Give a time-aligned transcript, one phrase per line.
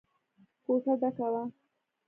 [0.63, 1.43] کوټه ډکه وه.